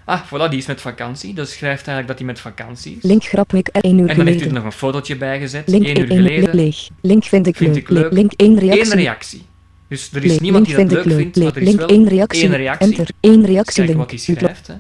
Ah, 0.06 0.22
voilà, 0.26 0.50
die 0.50 0.58
is 0.60 0.66
met 0.66 0.82
vakantie. 0.82 1.34
Dus 1.34 1.52
schrijft 1.52 1.88
eigenlijk 1.88 2.08
dat 2.08 2.18
hij 2.18 2.26
met 2.28 2.40
vakantie 2.40 2.96
is. 2.98 3.04
Link 3.04 3.24
grapweek 3.24 3.68
1 3.68 3.98
uur 4.00 4.10
en 4.10 4.16
dan 4.18 4.26
heeft 4.26 4.28
u 4.28 4.32
er 4.32 4.34
geleden. 4.34 4.54
nog 4.54 4.64
een 4.64 4.72
fotootje 4.72 5.18
bij 5.18 5.40
gezet. 5.40 5.68
Link 5.68 5.86
Eén 5.88 6.00
uur 6.00 6.10
1 6.10 6.18
geleden. 6.24 6.56
leeg. 6.56 6.88
Link 7.02 7.24
vind 7.24 7.48
ik 7.48 7.56
Vind 7.56 7.74
leuk. 7.76 7.84
ik 7.84 7.90
leuk. 7.90 8.12
Link 8.12 8.32
1 8.36 8.60
reactie. 8.60 8.92
Eén 8.92 8.98
reactie. 8.98 9.42
Dus 9.88 10.12
er 10.14 10.24
is 10.24 10.32
Leeg. 10.32 10.40
niemand 10.40 10.68
Link 10.68 10.78
die 10.90 10.98
dat 10.98 11.06
leuk 11.06 11.16
vindt, 11.18 11.36
maar 11.38 11.48
er 11.48 11.58
is 11.62 11.68
Link 11.68 11.80
wel 11.80 11.88
1 11.90 12.08
reactie. 12.08 12.42
één 12.44 12.56
reactie. 12.56 12.88
Enter. 12.90 13.10
1 13.20 13.34
Eens 13.34 13.46
reactie. 13.46 13.86
Link. 13.86 13.98
wat 13.98 14.10
hij 14.10 14.20
schrijft. 14.20 14.68
Hè. 14.68 14.74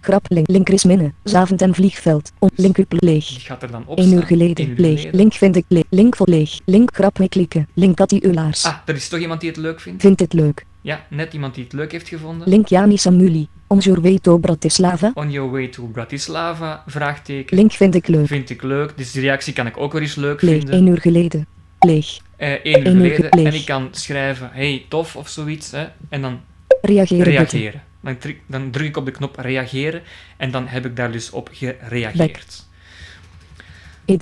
Grap 0.00 0.24
link. 0.28 0.48
Link 0.48 0.68
is 0.68 0.84
minne. 0.84 1.12
Zavend 1.24 1.62
en 1.62 1.74
vliegveld. 1.74 2.32
On, 2.38 2.50
link 2.54 2.78
up 2.78 2.92
leeg. 2.98 3.26
Die 3.26 3.38
gaat 3.40 3.62
er 3.62 3.70
dan 3.70 3.82
op 3.86 3.98
1 3.98 4.12
uur 4.12 4.22
geleden. 4.22 4.64
Eén 4.64 4.70
uur 4.70 4.76
leeg. 4.80 4.98
geleden. 4.98 5.18
Link 5.20 5.32
vind 5.32 5.56
ik 5.56 5.64
leeg. 5.68 5.84
Link 5.90 6.16
vol 6.16 6.26
leeg. 6.28 6.58
Link 6.64 6.94
grap 6.94 7.18
mee 7.18 7.28
klikken. 7.28 7.68
Link 7.74 7.96
Cathy 7.96 8.18
Ulaars. 8.22 8.64
Ah, 8.64 8.74
er 8.86 8.94
is 8.94 9.08
toch 9.08 9.20
iemand 9.20 9.40
die 9.40 9.50
het 9.50 9.58
leuk 9.58 9.80
vindt? 9.80 10.00
Vindt 10.02 10.18
dit 10.18 10.32
leuk. 10.32 10.64
Ja, 10.82 11.06
net 11.08 11.32
iemand 11.32 11.54
die 11.54 11.64
het 11.64 11.72
leuk 11.72 11.92
heeft 11.92 12.08
gevonden. 12.08 12.48
Link 12.48 12.68
Jani 12.68 12.96
Samuli. 12.96 13.48
On 13.66 13.78
your 13.78 14.00
way 14.00 14.18
to 14.18 14.38
Bratislava. 14.38 15.10
On 15.14 15.30
your 15.30 15.50
way 15.50 15.68
to 15.68 15.82
Bratislava? 15.86 16.82
Vraagteken. 16.86 17.56
Link 17.56 17.72
vind 17.72 17.94
ik 17.94 18.06
leuk. 18.08 18.26
Vind 18.26 18.50
ik 18.50 18.62
leuk. 18.62 18.96
Dus 18.96 19.12
die 19.12 19.20
reactie 19.22 19.52
kan 19.52 19.66
ik 19.66 19.76
ook 19.76 19.92
wel 19.92 20.02
eens 20.02 20.14
leuk 20.14 20.42
Leeg. 20.42 20.56
vinden. 20.56 20.74
1 20.74 20.86
uur 20.86 21.00
geleden. 21.00 21.46
Leeg. 21.80 22.18
Eh, 22.36 22.48
één 22.52 22.80
uur 22.80 22.86
Eén 22.86 23.04
uur 23.04 23.14
geleden. 23.14 23.46
En 23.46 23.54
ik 23.54 23.64
kan 23.64 23.88
schrijven, 23.90 24.50
hey, 24.52 24.84
tof 24.88 25.16
of 25.16 25.28
zoiets. 25.28 25.70
Hè, 25.70 25.86
en 26.08 26.22
dan 26.22 26.40
Reageren. 26.82 27.24
reageren. 27.24 27.82
Dan, 28.00 28.18
druk- 28.18 28.40
dan 28.46 28.70
druk 28.70 28.86
ik 28.86 28.96
op 28.96 29.04
de 29.04 29.10
knop 29.10 29.36
reageren 29.38 30.02
en 30.36 30.50
dan 30.50 30.66
heb 30.66 30.86
ik 30.86 30.96
daar 30.96 31.12
dus 31.12 31.30
op 31.30 31.48
gereageerd. 31.52 32.66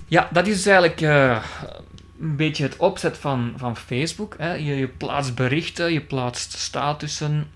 Ja, 0.09 0.29
dat 0.33 0.47
is 0.47 0.67
eigenlijk 0.67 1.01
eh, 1.01 1.43
een 2.21 2.37
beetje 2.37 2.63
het 2.63 2.77
opzet 2.77 3.17
van, 3.17 3.53
van 3.57 3.77
Facebook. 3.77 4.35
Hè. 4.39 4.53
Je, 4.53 4.77
je 4.77 4.89
plaatst 4.89 5.35
berichten, 5.35 5.93
je 5.93 6.01
plaatst 6.01 6.53
statussen. 6.53 7.47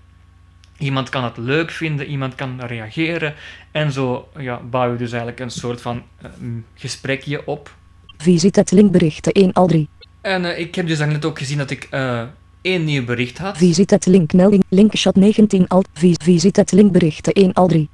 Iemand 0.77 1.09
kan 1.09 1.23
het 1.23 1.37
leuk 1.37 1.71
vinden, 1.71 2.05
iemand 2.05 2.35
kan 2.35 2.61
reageren. 2.61 3.33
En 3.71 3.91
zo 3.91 4.29
ja, 4.37 4.61
bouw 4.69 4.91
je 4.91 4.97
dus 4.97 5.11
eigenlijk 5.11 5.39
een 5.39 5.51
soort 5.51 5.81
van 5.81 6.03
uh, 6.23 6.29
gesprekje 6.75 7.45
op. 7.45 7.75
Wie 8.17 8.39
ziet 8.39 8.55
het 8.55 8.71
linkberichten 8.71 9.31
1 9.31 9.53
al 9.53 9.67
3. 9.67 9.89
En 10.21 10.43
uh, 10.43 10.59
ik 10.59 10.75
heb 10.75 10.87
dus 10.87 10.99
net 10.99 11.25
ook 11.25 11.37
gezien 11.37 11.57
dat 11.57 11.69
ik 11.69 11.87
uh, 11.91 12.23
één 12.61 12.83
nieuw 12.83 13.05
bericht 13.05 13.37
had. 13.37 13.57
Visit 13.57 13.89
het 13.89 14.05
link 14.05 14.33
melding 14.33 14.63
linkshot 14.69 15.15
19 15.15 15.67
al. 15.67 15.83
Visit 16.23 16.55
het 16.55 16.71
linkberichten 16.71 17.33
1 17.33 17.53
al 17.53 17.67
3. 17.67 17.89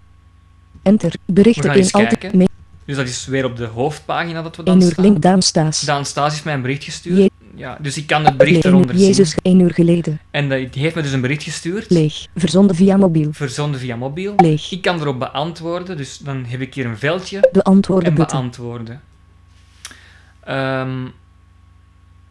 Enter 0.83 1.13
berichten 1.25 1.71
1 1.71 1.91
al 1.91 2.07
3. 2.07 2.48
Dus 2.89 2.97
dat 2.97 3.07
is 3.07 3.25
weer 3.25 3.45
op 3.45 3.55
de 3.57 3.65
hoofdpagina 3.65 4.41
dat 4.41 4.55
we 4.55 4.63
1 4.63 4.65
dan 4.79 4.87
uur 4.87 4.91
staan. 4.91 5.03
link 5.05 5.21
Daan 5.21 5.41
Staes. 5.41 5.79
Daan 5.79 6.05
Staes 6.05 6.31
heeft 6.31 6.43
mij 6.43 6.53
een 6.53 6.61
bericht 6.61 6.83
gestuurd. 6.83 7.17
Je- 7.17 7.31
Ja, 7.55 7.77
dus 7.81 7.97
ik 7.97 8.07
kan 8.07 8.25
het 8.25 8.37
bericht 8.37 8.65
eronder 8.65 8.97
zien. 8.97 9.07
Jezus 9.07 9.35
1 9.41 9.59
uur 9.59 9.73
geleden. 9.73 10.19
En 10.31 10.49
dat- 10.49 10.73
die 10.73 10.81
heeft 10.81 10.95
me 10.95 11.01
dus 11.01 11.11
een 11.11 11.21
bericht 11.21 11.43
gestuurd. 11.43 11.89
Leeg. 11.89 12.27
Verzonden 12.35 12.75
via 12.75 12.97
mobiel. 12.97 13.29
Verzonden 13.33 13.79
via 13.79 13.95
mobiel. 13.95 14.33
Leeg. 14.37 14.71
Ik 14.71 14.81
kan 14.81 14.99
erop 15.01 15.19
beantwoorden, 15.19 15.97
dus 15.97 16.17
dan 16.17 16.45
heb 16.45 16.61
ik 16.61 16.73
hier 16.73 16.85
een 16.85 16.97
veldje. 16.97 17.49
Beantwoorden 17.51 18.09
En 18.09 18.15
button. 18.15 18.39
beantwoorden. 18.39 19.01
Ehm, 20.43 21.05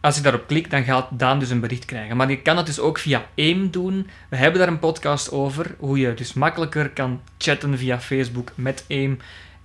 als 0.01 0.17
ik 0.17 0.23
daarop 0.23 0.47
klik, 0.47 0.71
dan 0.71 0.83
gaat 0.83 1.07
Daan 1.11 1.39
dus 1.39 1.49
een 1.49 1.59
bericht 1.59 1.85
krijgen. 1.85 2.17
Maar 2.17 2.29
je 2.29 2.41
kan 2.41 2.57
het 2.57 2.65
dus 2.65 2.79
ook 2.79 2.97
via 2.97 3.25
AIM 3.37 3.69
doen. 3.71 4.07
We 4.29 4.35
hebben 4.35 4.59
daar 4.59 4.67
een 4.69 4.79
podcast 4.79 5.31
over, 5.31 5.75
hoe 5.79 5.99
je 5.99 6.13
dus 6.13 6.33
makkelijker 6.33 6.89
kan 6.89 7.19
chatten 7.37 7.77
via 7.77 7.99
Facebook 7.99 8.51
met 8.55 8.85
AIM. 8.89 9.19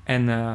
En 0.04 0.28
eh, 0.28 0.52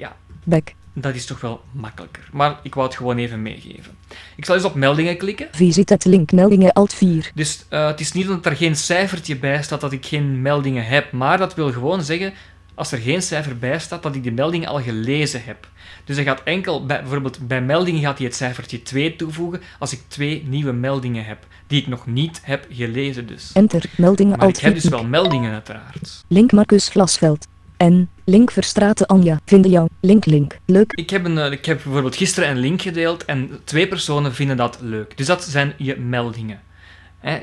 ja, 0.00 0.16
Back. 0.44 0.72
dat 0.92 1.14
is 1.14 1.26
toch 1.26 1.40
wel 1.40 1.60
makkelijker. 1.72 2.28
Maar 2.32 2.58
ik 2.62 2.74
wou 2.74 2.86
het 2.86 2.96
gewoon 2.96 3.16
even 3.16 3.42
meegeven. 3.42 3.96
Ik 4.36 4.44
zal 4.44 4.54
eens 4.54 4.64
op 4.64 4.74
meldingen 4.74 5.16
klikken. 5.16 5.48
Visit 5.52 5.88
het 5.88 6.04
linkmeldingen 6.04 6.72
alt 6.72 6.94
4. 6.94 7.30
Dus 7.34 7.64
eh, 7.68 7.86
het 7.86 8.00
is 8.00 8.12
niet 8.12 8.26
dat 8.26 8.46
er 8.46 8.56
geen 8.56 8.76
cijfertje 8.76 9.36
bij 9.36 9.62
staat 9.62 9.80
dat 9.80 9.92
ik 9.92 10.06
geen 10.06 10.42
meldingen 10.42 10.86
heb, 10.86 11.12
maar 11.12 11.38
dat 11.38 11.54
wil 11.54 11.72
gewoon 11.72 12.02
zeggen, 12.02 12.32
als 12.74 12.92
er 12.92 12.98
geen 12.98 13.22
cijfer 13.22 13.58
bij 13.58 13.78
staat, 13.78 14.02
dat 14.02 14.14
ik 14.14 14.22
die 14.22 14.32
meldingen 14.32 14.68
al 14.68 14.82
gelezen 14.82 15.42
heb. 15.44 15.68
Dus 16.04 16.16
hij 16.16 16.24
gaat 16.24 16.42
enkel, 16.44 16.86
bij, 16.86 17.00
bijvoorbeeld 17.00 17.48
bij 17.48 17.62
meldingen 17.62 18.00
gaat 18.00 18.18
hij 18.18 18.26
het 18.26 18.36
cijfertje 18.36 18.82
2 18.82 19.16
toevoegen 19.16 19.60
als 19.78 19.92
ik 19.92 20.00
twee 20.08 20.44
nieuwe 20.46 20.72
meldingen 20.72 21.24
heb, 21.24 21.46
die 21.66 21.80
ik 21.80 21.86
nog 21.86 22.06
niet 22.06 22.40
heb 22.42 22.66
gelezen 22.70 23.26
dus. 23.26 23.50
Enter. 23.52 23.84
Meldingen 23.96 24.36
Maar 24.36 24.46
alt 24.46 24.56
ik 24.56 24.62
heb 24.62 24.72
4. 24.72 24.80
dus 24.80 24.90
wel 24.90 25.04
meldingen 25.04 25.52
uiteraard. 25.52 26.24
Link 26.28 26.52
Marcus 26.52 26.88
Vlasveld. 26.88 27.46
En. 27.80 28.10
Link 28.24 28.50
Verstraten 28.50 29.06
Anja. 29.06 29.40
Vinden 29.44 29.70
jou. 29.70 29.88
Link 30.00 30.26
link. 30.26 30.58
Leuk. 30.64 30.92
Ik 30.92 31.10
heb, 31.10 31.24
een, 31.24 31.38
eh, 31.38 31.52
ik 31.52 31.64
heb 31.64 31.80
bijvoorbeeld 31.82 32.16
gisteren 32.16 32.50
een 32.50 32.58
link 32.58 32.82
gedeeld 32.82 33.24
en 33.24 33.60
twee 33.64 33.88
personen 33.88 34.34
vinden 34.34 34.56
dat 34.56 34.78
leuk. 34.80 35.16
Dus 35.16 35.26
dat 35.26 35.44
zijn 35.44 35.72
je 35.76 35.96
meldingen. 35.96 36.60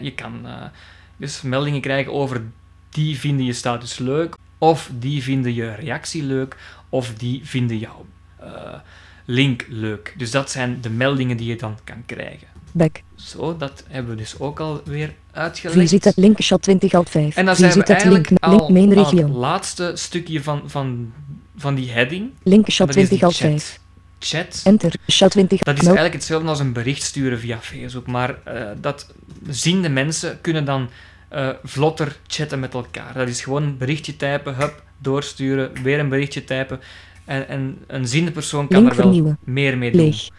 Je 0.01 0.13
kan 0.15 0.45
eh, 0.45 0.63
dus 1.17 1.41
meldingen 1.41 1.81
krijgen 1.81 2.13
over 2.13 2.41
die 2.89 3.19
vinden 3.19 3.45
je 3.45 3.53
status 3.53 3.97
leuk, 3.97 4.35
of 4.57 4.89
die 4.93 5.23
vinden 5.23 5.53
je 5.53 5.71
reactie 5.71 6.23
leuk, 6.23 6.57
of 6.89 7.13
die 7.13 7.41
vinden 7.43 7.77
jouw 7.77 8.05
eh, 8.39 8.79
link 9.25 9.65
leuk. 9.69 10.13
Dus 10.17 10.31
dat 10.31 10.51
zijn 10.51 10.81
de 10.81 10.89
meldingen 10.89 11.37
die 11.37 11.47
je 11.47 11.55
dan 11.55 11.77
kan 11.83 12.03
krijgen. 12.05 12.47
Back. 12.71 13.01
Zo, 13.17 13.57
dat 13.57 13.83
hebben 13.87 14.11
we 14.11 14.17
dus 14.17 14.39
ook 14.39 14.59
alweer 14.59 15.13
uitgelegd. 15.31 15.79
Visit 15.79 16.03
het 16.03 16.17
linkshot 16.17 16.61
20 16.61 16.93
alt 16.93 17.09
5. 17.09 17.35
en 17.35 17.45
dan 17.45 17.55
zijn 17.55 17.71
we 17.71 17.75
Visit 17.75 17.89
eigenlijk 17.89 18.29
link, 18.29 18.43
al 18.43 18.51
link 18.51 18.69
main 18.69 19.05
aan 19.05 19.17
het 19.17 19.29
laatste 19.29 19.91
stukje 19.95 20.43
van, 20.43 20.61
van, 20.65 21.13
van 21.55 21.75
die 21.75 21.91
heading. 21.91 22.31
Linkshot 22.43 22.87
Dat 22.87 22.95
is 22.95 23.07
20 23.07 23.17
die 23.17 23.25
alt 23.25 23.35
chat. 23.35 23.49
5. 23.49 23.79
Chat. 24.19 24.61
Enter. 24.63 24.93
Shot 25.11 25.31
20. 25.31 25.59
Dat 25.59 25.75
is 25.75 25.83
eigenlijk 25.83 26.13
hetzelfde 26.13 26.47
als 26.47 26.59
een 26.59 26.73
bericht 26.73 27.03
sturen 27.03 27.39
via 27.39 27.59
Facebook, 27.61 28.07
maar 28.07 28.35
eh, 28.43 28.61
dat 28.81 29.13
ziende 29.49 29.89
mensen 29.89 30.41
kunnen 30.41 30.65
dan 30.65 30.89
eh, 31.29 31.49
vlotter 31.63 32.17
chatten 32.27 32.59
met 32.59 32.73
elkaar. 32.73 33.13
Dat 33.13 33.27
is 33.27 33.41
gewoon 33.41 33.63
een 33.63 33.77
berichtje 33.77 34.15
typen, 34.15 34.55
hup, 34.55 34.83
doorsturen, 34.97 35.71
weer 35.83 35.99
een 35.99 36.09
berichtje 36.09 36.43
typen. 36.43 36.79
En, 37.25 37.47
en 37.47 37.77
een 37.87 38.07
ziende 38.07 38.31
persoon 38.31 38.67
kan 38.67 38.79
Link 38.79 38.89
er 38.89 38.97
wel 38.97 39.05
vernieuwen. 39.05 39.37
meer 39.43 39.77
mee 39.77 39.91
doen. 39.91 40.01
Leeg. 40.01 40.29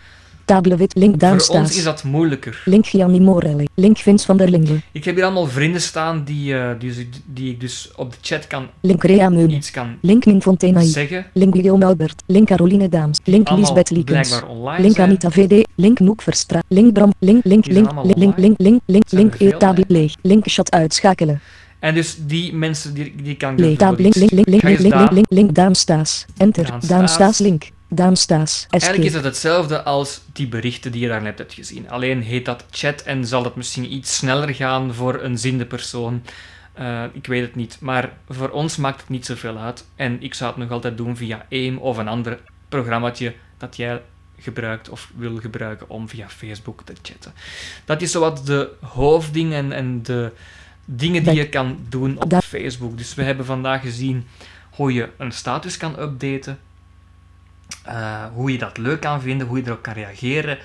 Table 0.49 0.77
wit. 0.77 0.95
Link 0.95 1.21
Voor 1.21 1.57
ons 1.57 1.77
is 1.77 1.85
dat 1.85 2.05
moeilijker. 2.05 2.63
Link 2.65 2.87
Gianni 2.87 3.21
Morelli. 3.21 3.67
Link 3.75 3.99
Vince 3.99 4.27
van 4.27 4.37
der 4.37 4.49
Linde. 4.49 4.81
Ik 4.93 5.05
heb 5.05 5.15
hier 5.15 5.25
allemaal 5.25 5.47
vrienden 5.47 5.81
staan 5.81 6.25
die, 6.25 6.55
eh, 6.55 6.71
die, 6.79 7.09
die 7.27 7.51
ik 7.51 7.61
dus 7.61 7.91
op 7.97 8.11
de 8.11 8.19
chat 8.21 8.47
kan, 8.47 8.67
Link 8.81 9.05
Rea 9.05 9.29
Meule. 9.29 9.55
iets 9.55 9.71
kan 9.71 9.97
Link 10.01 10.27
Min 10.27 10.43
Fontenaï. 10.43 10.87
zeggen. 10.87 11.27
Link 11.33 11.55
Guillaume 11.55 11.85
Albert. 11.85 12.23
Link 12.27 12.47
Caroline 12.47 12.89
Daams. 12.89 13.19
Link 13.25 13.51
Lisbeth 13.51 13.91
Liekens. 13.91 14.43
Link 14.79 14.95
zijn. 14.95 15.09
Anita 15.09 15.31
VD. 15.31 15.67
Link 15.75 15.99
Noek 16.01 16.23
Verstra. 16.23 16.63
Link 16.69 16.93
Bram. 16.93 17.13
Link 17.19 17.45
Link 17.45 17.67
Link 17.67 17.91
Link. 18.03 18.37
Link 18.37 18.59
Link 18.59 18.81
Link 18.87 19.11
Link 19.11 19.35
E 19.39 19.55
hè? 19.59 19.83
leeg. 19.87 20.15
Link 20.23 20.49
Shot 20.49 20.71
uitschakelen. 20.71 21.41
En 21.79 21.95
dus 21.95 22.17
die 22.27 22.55
mensen, 22.55 22.95
die, 22.95 23.15
die 23.23 23.37
kan 23.37 23.55
Link 23.55 23.81
Link 23.81 24.15
Link 24.15 24.31
Link 24.31 24.63
Link 24.63 24.79
Link. 24.79 25.11
Link 25.11 25.27
Link 25.29 25.55
Daan 25.55 25.75
Staes. 25.75 26.27
Staes 27.07 27.39
Link. 27.39 27.71
Daan 27.89 28.17
Staes. 28.17 28.67
Eigenlijk 28.71 29.05
is 29.05 29.15
het 29.15 29.25
hetzelfde 29.25 29.83
als 29.83 30.21
die 30.33 30.49
berichten 30.49 30.93
die 30.93 31.01
je 31.01 31.09
daarnet 31.09 31.39
hebt 31.39 31.55
gezien. 31.55 31.91
Alleen 31.91 32.23
heet 32.23 32.45
dat 32.45 32.65
chat 32.71 33.03
en 33.03 33.27
zal 33.27 33.45
het 33.45 33.57
misschien 33.57 33.93
iets 33.93 34.17
sneller 34.17 34.55
gaan 34.55 34.95
voor 34.95 35.23
een 35.23 35.39
zinde 35.39 35.67
persoon. 35.67 36.23
Eh, 36.73 37.05
ik 37.13 37.27
weet 37.27 37.43
het 37.43 37.55
niet. 37.55 37.77
Maar 37.81 38.13
voor 38.29 38.49
ons 38.51 38.77
maakt 38.77 39.01
het 39.01 39.09
niet 39.09 39.27
zoveel 39.27 39.57
uit. 39.59 39.85
En 39.97 40.23
ik 40.23 40.35
zou 40.35 40.51
het 40.51 40.59
nog 40.61 40.71
altijd 40.71 40.97
doen 40.97 41.17
via 41.17 41.47
AIM 41.51 41.79
of 41.79 41.97
een 41.97 42.09
ander 42.09 42.39
programmaatje 42.69 43.35
dat 43.59 43.77
jij 43.77 44.03
gebruikt 44.39 44.89
of 44.89 45.11
wil 45.17 45.37
gebruiken 45.37 45.91
om 45.91 46.09
via 46.09 46.29
Facebook 46.29 46.83
te 46.85 46.93
chatten. 47.03 47.33
Dat 47.85 48.03
is 48.03 48.11
zowat 48.11 48.47
de 48.47 48.71
hoofdding 48.81 49.53
en, 49.53 50.03
de 50.03 50.33
dingen 50.85 51.23
die 51.23 51.35
Dat- 51.35 51.37
je 51.45 51.49
kan 51.49 51.79
doen 51.89 52.23
op 52.23 52.31
dat- 52.31 52.45
Facebook. 52.45 52.99
Dus 52.99 53.15
we 53.15 53.23
hebben 53.23 53.45
vandaag 53.47 53.81
gezien 53.83 54.27
hoe 54.71 54.93
je 54.93 55.09
een 55.17 55.33
status 55.33 55.77
kan 55.77 55.99
updaten. 56.01 56.59
Eh, 57.89 58.25
hoe 58.33 58.53
je 58.53 58.59
dat 58.59 58.79
leuk 58.79 59.01
kan 59.01 59.21
vinden, 59.21 59.47
hoe 59.47 59.59
je 59.59 59.67
erop 59.67 59.83
kan 59.83 59.93
reageren. 59.93 60.59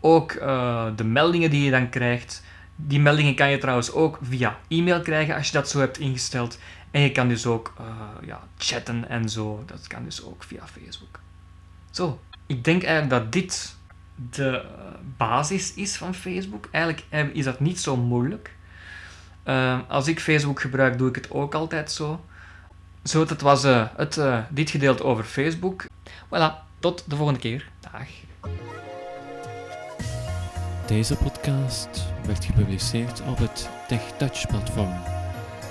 Ook 0.00 0.32
eh, 0.32 0.86
de 0.96 1.04
meldingen 1.04 1.50
die 1.50 1.64
je 1.64 1.70
dan 1.70 1.88
krijgt. 1.88 2.42
Die 2.76 3.00
meldingen 3.00 3.34
kan 3.34 3.50
je 3.50 3.58
trouwens 3.58 3.92
ook 3.92 4.18
via 4.22 4.58
e-mail 4.68 5.00
krijgen 5.00 5.34
als 5.34 5.46
je 5.46 5.52
dat 5.52 5.68
zo 5.68 5.78
hebt 5.78 5.98
ingesteld. 5.98 6.58
En 6.90 7.00
je 7.00 7.12
kan 7.12 7.28
dus 7.28 7.46
ook 7.46 7.74
eh, 7.78 8.26
ja, 8.26 8.40
chatten 8.58 9.08
en 9.08 9.28
zo. 9.28 9.62
Dat 9.66 9.86
kan 9.86 10.04
dus 10.04 10.24
ook 10.24 10.44
via 10.44 10.66
Facebook. 10.66 11.20
Zo, 11.90 12.20
ik 12.46 12.64
denk 12.64 12.82
eigenlijk 12.82 13.22
dat 13.22 13.32
dit 13.32 13.76
de 14.30 14.64
basis 15.16 15.74
is 15.74 15.96
van 15.96 16.14
Facebook. 16.14 16.68
Eigenlijk 16.70 17.04
is 17.32 17.44
dat 17.44 17.60
niet 17.60 17.80
zo 17.80 17.96
moeilijk. 17.96 18.54
Als 19.88 20.08
ik 20.08 20.20
Facebook 20.20 20.60
gebruik, 20.60 20.98
doe 20.98 21.08
ik 21.08 21.14
het 21.14 21.30
ook 21.30 21.54
altijd 21.54 21.92
zo. 21.92 22.24
Zo, 23.04 23.24
dat 23.24 23.40
was 23.40 23.62
het, 23.62 24.20
dit 24.50 24.70
gedeelte 24.70 25.04
over 25.04 25.24
Facebook. 25.24 25.84
Voilà, 26.26 26.52
tot 26.78 27.04
de 27.06 27.16
volgende 27.16 27.40
keer. 27.40 27.70
Dag. 27.80 28.08
Deze 30.86 31.16
podcast 31.16 31.88
werd 32.26 32.44
gepubliceerd 32.44 33.22
op 33.28 33.38
het 33.38 33.68
TechTouch-platform. 33.88 34.94